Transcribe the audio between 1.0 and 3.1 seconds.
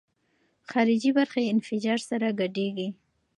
برخې انفجار سره ګډېږي.